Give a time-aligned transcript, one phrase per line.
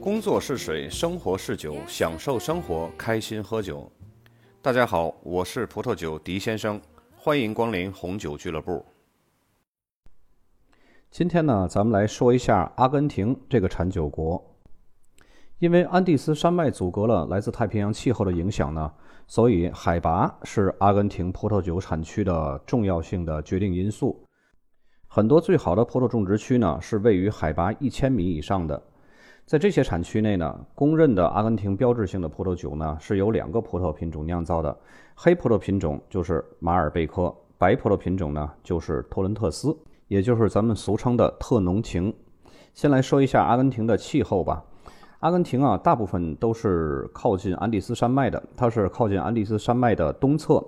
[0.00, 3.86] 工作是水，生活是酒，享受生活，开心喝酒。
[4.62, 6.80] 大家好，我是葡萄酒狄先生，
[7.14, 8.82] 欢迎光临红酒俱乐部。
[11.10, 14.42] 今天呢，咱们来说一下阿根廷这个产酒国。
[15.58, 18.90] 因为安第斯山脉阻隔了来自太平洋气候的影响呢，
[19.26, 24.24] 所以海拔是阿根廷葡萄酒产区的重要性的决定因素。
[25.08, 28.82] 很多最好的葡萄种植区呢，是位于海拔一千米以上的。
[29.50, 34.78] 在这些产区内呢，公认的阿根廷标志性的葡萄酒呢，是由两个葡萄品种酿造的。
[35.16, 39.76] 黑葡萄品种就是马尔贝科，白葡萄品种呢就是托伦特斯，
[40.06, 42.14] 也就是咱们俗称的特浓情。
[42.74, 44.62] 先来说一下阿根廷的气候吧。
[45.18, 50.64] 阿根廷啊，大部分都是靠近安第斯山脉的，它是靠近安第斯山脉的东侧。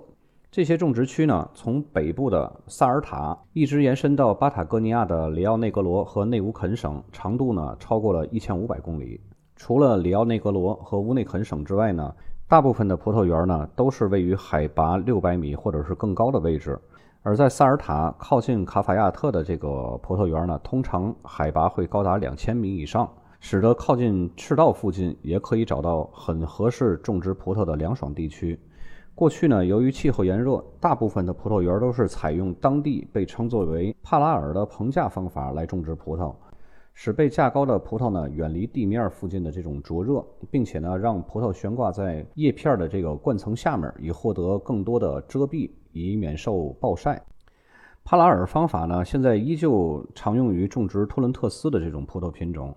[0.53, 9.19] 这些种植区呢，从北部的萨尔塔一直延伸到巴塔哥尼亚的里奥内格罗和内乌肯省，长度呢超过了一千五百公里。
[9.57, 12.15] 除了里奥内格罗和乌内肯省之外呢，
[12.47, 16.79] 大部分的葡萄园呢都是位于海拔六百米或者是更高的位置。
[17.23, 23.11] 而在萨尔塔靠近卡法亚特的这个葡萄园呢，通常海拔会高达两千米以上。
[23.41, 28.57] 使得靠近赤道附近也可以找到很合适种植葡萄的凉爽地区。
[29.15, 36.35] 过去呢，由于气候炎热，大部分的葡萄园都是采用当地被称作为帕拉尔的棚架方法来种植葡萄，
[36.95, 47.23] 使被架高的葡萄呢远离地面附近的这种灼热，并且呢让葡萄悬挂在叶片的这个冠层下面，以获得更多的遮蔽，以免受暴晒。
[48.05, 52.75] 帕拉尔方法呢，现在依旧常用于种植托伦特斯的这种葡萄品种。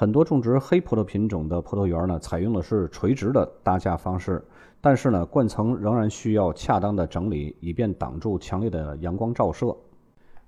[0.00, 4.40] 很多种植黑葡萄品种的葡萄园呢，采用的是垂直的搭架方式，
[4.80, 9.76] 但是呢，冠层仍然需要恰当的整理，以便挡住强烈的阳光照射。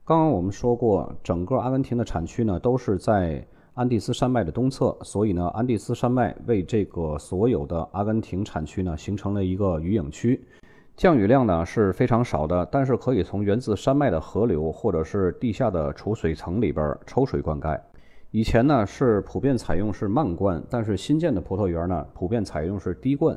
[0.04, 3.44] 刚刚我们说过，整个阿根廷的产区呢都是在
[3.74, 10.40] 安第斯山脉的东侧，所以呢，安第斯山脉为这个所有的阿根廷产区呢形成了一个雨影区，
[10.96, 17.76] 降雨量呢是非常少的，但是可以从源自山脉的河流或者是地下的储水层里边抽水灌溉。
[18.32, 23.36] 以前呢是普遍采用是慢灌，但是新建的葡萄园呢普遍采用是滴灌。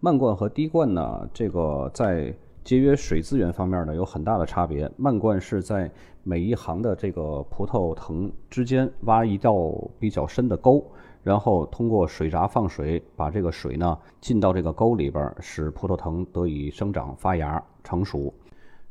[0.00, 4.90] 慢灌和滴灌呢，这个在节约水资源方面呢有很大的差别。
[4.98, 5.90] 慢灌是在
[6.22, 9.54] 每一行的这个葡萄藤之间挖一道
[9.98, 10.84] 比较深的沟，
[11.22, 18.30] 然后通过水闸放水，把这个水呢进到这个沟里边，使葡萄藤得以生长发芽成熟。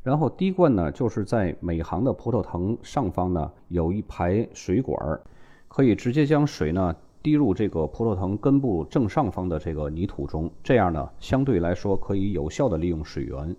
[0.02, 5.20] 然后滴灌呢，就是在每行的葡萄藤上方呢有一排水管儿。
[5.74, 13.56] 可以直接将水呢滴入这个葡萄藤根部正上方的这个泥土中，这样呢相对来说可以有效的利用水源。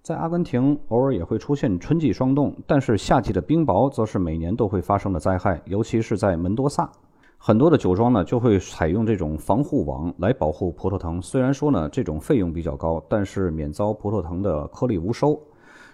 [0.00, 6.90] 在阿根廷偶尔也会出现春季霜冻，但是夏季的冰雹则是每年都会发生的灾害，尤其是在门多萨，
[7.36, 11.20] 很多的酒庄呢就会采用这种防护网来保护葡萄藤。
[11.20, 15.38] 虽然说呢这种费用比较高，但是免遭葡萄藤的颗粒无收。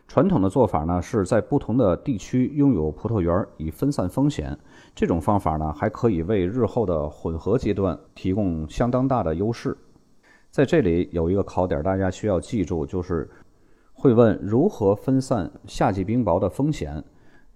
[0.07, 4.57] 传统的做法呢，是在不同的地区拥有葡萄园，以分散风险。
[4.95, 9.77] 这种方法呢，还可以为日后的混合阶段提供相当大的优势。
[10.51, 13.31] 在这里有一个考点，大家需要记住，就是
[13.95, 17.03] 会问如何分散夏季冰雹的风险。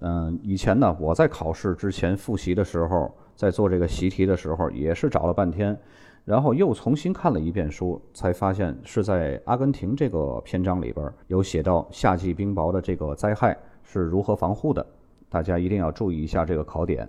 [0.01, 5.79] 嗯，以前呢，我在考试之前复习的时候，在做这个习题的时候，也是找了半天。
[6.27, 14.85] 然后又重新看了一遍书，才发现是在阿根廷这个篇章里边有写到夏季冰雹的这个灾害是如何防护的，
[15.29, 17.09] 大家一定要注意一下这个考点。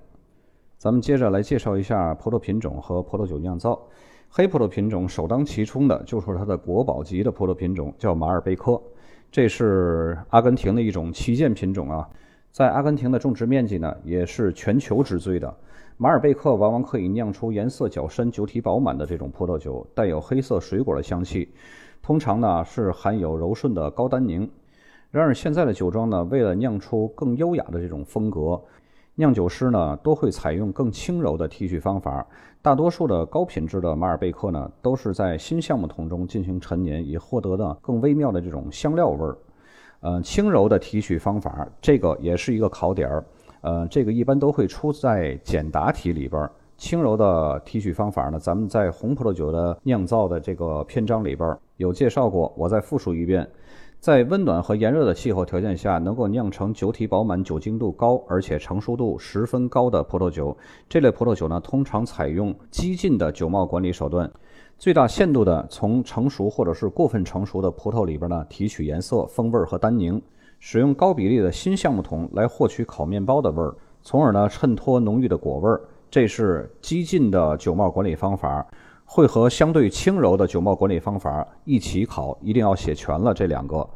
[0.78, 3.82] 咱们接着来介绍一下葡萄品种和葡萄酒酿造。
[4.30, 8.80] 黑葡萄品种首当其冲的就是它的国宝级的葡萄品种，叫马尔贝科，
[9.32, 12.08] 这是阿根廷的一种旗舰品种啊，
[12.52, 15.52] 在阿根廷的种植面积呢也是全球之最的。
[16.00, 21.52] 马尔贝克往往可以酿出颜色较深、酒体饱满的这种葡萄酒，带有黑色水果的香气，
[22.04, 24.48] 通常呢是含有柔顺的高单宁。
[25.10, 28.62] 然而现在的酒庄呢，为了酿出更优雅的这种风格，
[29.16, 32.24] 酿酒师呢都会采用更轻柔的提取方法。
[32.62, 39.36] 大多数的高品质的马尔贝克呢，都是在新橡木桶中进行陈年，以获得的更微妙的这种香料味儿。
[40.02, 43.26] 呃，轻柔的提取方法，这个也是一个考点儿。
[43.62, 46.50] 呃，这个一般都会出在简答题里边。
[46.78, 52.54] 轻柔的提取方法呢，咱们在红葡萄酒的酿造的这个篇章里边有介绍过。
[52.56, 53.50] 我再复述一遍，
[54.00, 60.56] 在温暖和炎热的气候条件下，能够酿成酒体饱满、酒精度高而且成熟度十分高的葡萄酒。
[60.88, 64.32] 这类葡萄酒呢，通常采用激进的酒帽管理手段，
[64.78, 70.22] 最大限度的从成熟或者是过分成熟的葡萄里边呢提取颜色、风味和单宁。
[70.60, 78.66] 使用高比例的新橡木桶来获取烤面包的味儿，从而呢衬托浓郁的果味儿，这是激进的酒帽管理方法，
[79.06, 83.88] 会和相对轻柔的酒帽管理方法一起考，一定要写全了这两个。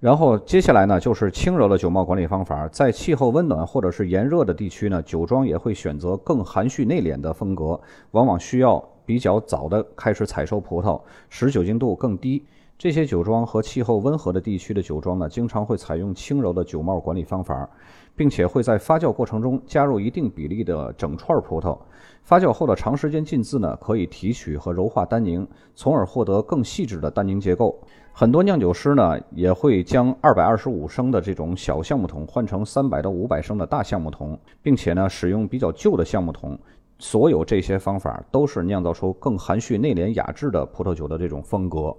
[0.00, 7.78] 然后接下来呢，就是轻柔的酒帽管理方法，在气候温暖或者是炎热的地区呢，酒庄也会选择更含蓄内敛的风格，
[8.12, 10.98] 往往需要比较早的开始采收葡萄，
[11.28, 12.42] 使酒精度更低。
[12.80, 17.68] 这些酒庄和气候温和的地区的酒庄呢，经常会采用轻柔的酒帽管理方法，
[18.16, 21.78] 并且会在发酵过程中加入一定比例的整串葡萄。
[22.22, 27.78] 发酵后的长时间浸渍呢，可以提取和柔化单宁，从而获得更细致的单宁结构。
[28.14, 36.58] 很多酿酒师呢，也会将二百二十五升的这种小橡木桶换成三百到五百升的大橡木桶，并且呢，使用比较旧的橡木桶。
[36.98, 41.94] 所有这些方法都是酿造出更含蓄、内敛、雅致的葡萄酒的这种风格。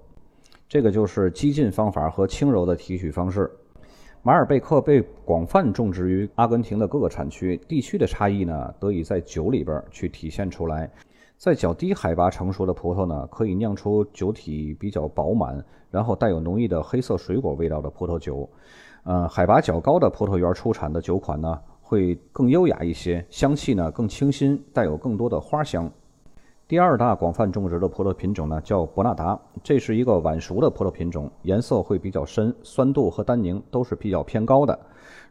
[0.71, 3.51] 这个就是激进方法和轻柔的提取方式。
[4.23, 10.89] 马尔贝克被广泛种植于阿根廷的各个产区，地区的差异呢得以在酒里边去体现出来。
[11.35, 18.49] 在较低海拔成熟的葡萄呢，可以酿出酒体比较饱满，然后带有浓郁的黑色水果味道的葡萄酒。
[19.03, 25.91] 呃，海拔较高的葡萄园出产的酒款呢，会更优雅一些，香气呢更清新，带有更多的花香。
[26.71, 34.79] 第二大广泛种植的葡萄品种呢，叫博纳达，这是一个晚熟的葡萄品种，颜色会比较深，酸度和单宁都是比较偏高的。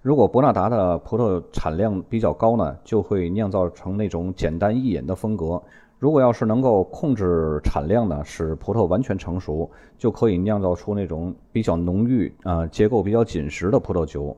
[0.03, 5.59] 如果博纳达的葡萄产量比较高呢，就会酿造成那种简单易饮的风格。
[5.99, 14.37] 如果要是能够控制产量呢，使葡萄完全成熟，就可以酿造出那种比较浓郁、啊结构比较紧实的葡萄酒。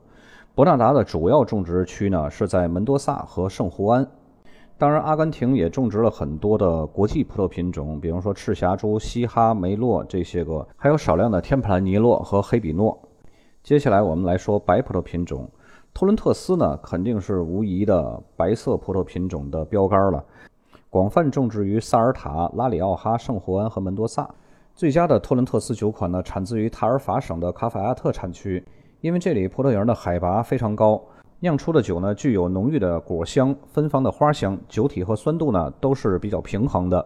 [0.55, 4.07] 博纳达的主要种植区呢是在门多萨和圣胡安。
[4.83, 13.01] 当然，阿根廷也种植了很多的国际葡萄品种，比如说赤霞珠、西哈、梅洛这些个，还有少量的天普兰尼洛和黑比诺。
[13.63, 15.49] 接下来我们来说白葡萄品种，
[15.95, 20.25] 托伦特斯呢肯定是无疑的白色葡萄品种的标杆了，
[20.91, 24.29] 广泛种植于萨尔塔、拉里奥哈、圣胡安和门多萨。
[24.75, 28.67] 最佳的托伦特斯酒款呢产自于塔尔法省的卡法亚特产区，
[29.01, 31.01] 因为这里葡萄园的海拔非常高。
[31.43, 37.05] 酿出的酒呢，具有浓郁的果香、芬芳的花香，酒体和酸度呢都是比较平衡的，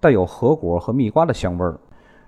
[0.00, 1.78] 带有核果和蜜瓜的香味儿。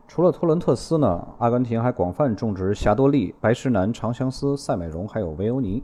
[0.06, 5.82] 除了托伦特斯呢，阿根廷还广泛种植霞多丽、白石南、长相思、赛美容，还有维欧尼。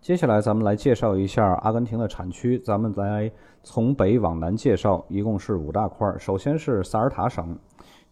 [0.00, 3.28] 接下来咱们来介绍一下阿根廷的产区，咱们来
[3.64, 6.14] 从北往南介绍，一共是五大块。
[6.16, 7.58] 首先是萨尔塔省，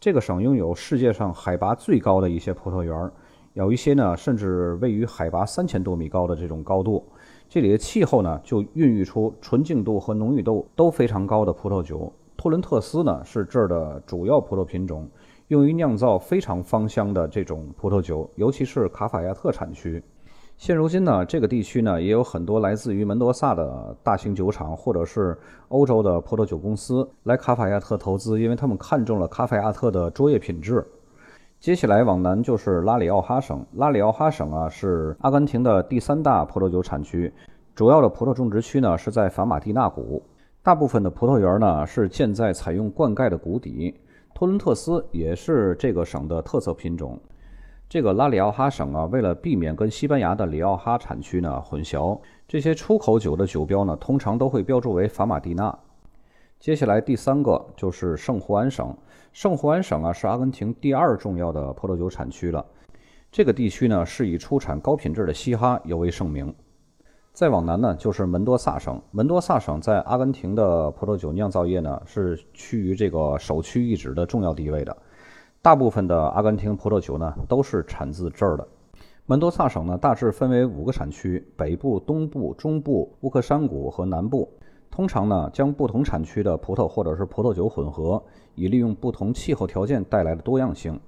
[0.01, 3.13] 这个省拥有世界上海拔最高的一些葡萄园儿。
[3.59, 7.05] 有一些呢，甚至位于海拔三千多米高的这种高度，
[7.49, 12.13] 这里的气候呢，就孕育出纯净度和浓郁度都非常高的葡萄酒。
[12.37, 15.11] 托伦特斯呢，是这儿的主要葡萄品种，
[15.49, 20.01] 用于酿造非常芳香的这种葡萄酒，尤其是卡法亚特产区。
[20.57, 30.87] 现如今呢，这个地区呢，也有很多来自于门多萨的大型酒厂，或者是欧洲的葡萄酒公司来卡法亚特投资，因为他们看中了卡法亚特的卓越品质。
[31.61, 33.67] 接下来往南就是拉里奥哈省。
[33.73, 37.33] 拉里奥哈省啊，是阿根廷的第三大葡萄酒产区，
[37.75, 40.23] 主要的葡萄种植区呢是在法马蒂纳谷。
[40.63, 43.93] 大部分的葡萄园呢是建在采用灌溉的谷底。
[44.33, 47.19] 托伦特斯也是这个省的特色品种。
[47.89, 55.77] 这个拉里奥哈省啊，为了避免跟西班牙的里奥哈产区呢混淆，这些出口酒的酒标呢通常都会标注为法马蒂纳。
[56.61, 58.93] 接下来第三个就是圣胡安省。
[59.33, 62.67] 圣胡安省啊是阿根廷第二重要的葡萄酒产区了。
[63.31, 66.53] 这个地区呢是以出产高品质的西哈尤为盛名。
[67.33, 69.01] 再往南呢就是门多萨省。
[69.13, 74.97] 门多萨省在阿根廷的葡萄酒酿造业呢是趋于这个首屈一指的重要地位的。
[75.63, 78.67] 大部分的阿根廷葡萄酒呢都是产自这儿的。
[79.27, 84.53] 门多萨省呢大致分为五个产区：北部、东部、中部、乌克山谷和南部。
[84.91, 88.23] 通常呢，将不同产区的葡萄或者是葡萄酒混合，
[88.55, 90.99] 以利用不同气候条件带来的多样性。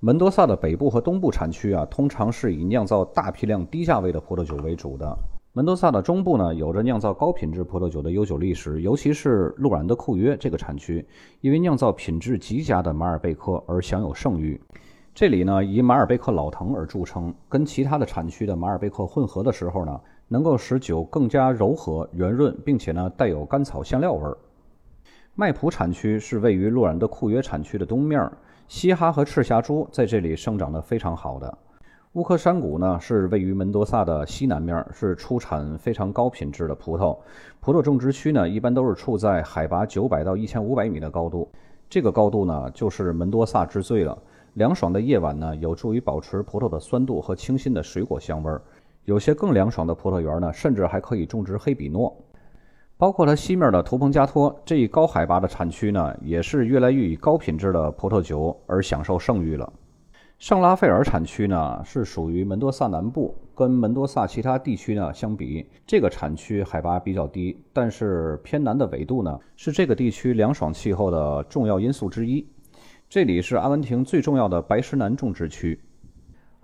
[0.00, 5.18] 门多萨的北部和东部产区啊，通常是以酿造大批量低价位的葡萄酒为主的。
[5.52, 11.04] 门多萨的中部呢，有着酿造高品质葡萄酒的悠久历史，尤其是路染德库约这个产区，
[11.40, 14.60] 因为酿造品质极佳的马尔贝克而享有盛誉。
[15.12, 20.00] 这里呢，以马尔贝克老藤而著称，跟其他的产区的马尔贝克混合的时候呢。
[20.28, 24.36] 能够使酒更加柔和圆润，并且呢带有甘草香料味儿。
[25.34, 28.30] 麦普产区是位于洛兰德库约产区的东面，
[28.66, 31.58] 西哈和赤霞珠在这里生长得非常好的。
[32.14, 37.16] 乌克山谷呢是位于门多萨的西南面，是出产非常高品质的葡萄。
[37.60, 41.48] 葡萄种植区呢一般都是处在海拔九百到一千五百米的高度，
[41.88, 44.18] 这个高度呢就是门多萨之最了。
[44.54, 48.60] 凉爽的夜晚呢有助于保持葡萄的酸度和清新的水果香味儿。
[49.08, 52.14] 有些更凉爽的葡萄园呢，甚至还可以种植黑比诺。
[52.98, 59.72] 包括它西面的图彭加托这一高海拔的产区呢，也是越来越以高品质的葡萄酒而享受盛誉了。
[60.38, 72.46] 圣拉斐尔产区呢是属于门多萨南部，跟门多萨其他地区呢相比，这个产区海拔比较低，但是偏南的纬度呢是这个地区凉爽气候的重要因素之一。
[73.08, 75.80] 这里是阿根廷最重要的白石楠种植区。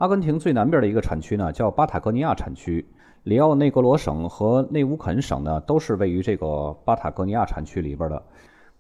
[0.05, 2.87] 阿根廷最南边的一个产区呢叫巴塔哥尼亚产区。
[3.23, 8.23] 里奥内格罗省和内乌肯省呢，都是位于这个巴塔哥尼亚产区里边的。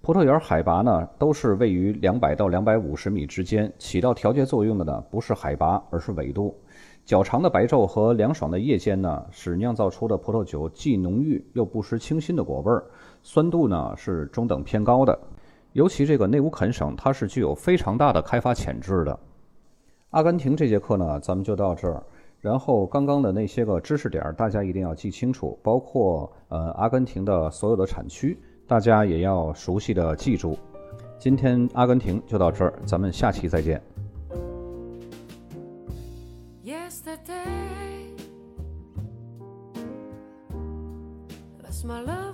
[0.02, 3.72] 葡萄园海拔呢，都是位于两百到两百五十米之间。
[3.78, 6.54] 起到调节作用的呢，不是海拔，而是纬度。
[7.06, 12.84] 较长的白昼和凉爽的夜间呢，使酿造出的葡萄酒既浓郁又不失清新的果味儿，
[13.22, 15.18] 酸度呢是中等偏高的。
[15.72, 19.18] 尤其这个内乌肯省，它是具有非常大的开发潜质的。
[20.14, 22.00] 阿根廷这节课呢，咱们就到这儿。
[22.38, 30.56] 然后刚刚的那些个知识点，大家一定要记清楚，包括呃阿根廷的所有的产区，大家也要熟悉的记住。
[31.18, 33.82] 今天阿根廷就到这儿，咱们下期再见。
[36.64, 38.14] Yesterday,
[41.84, 42.33] my love.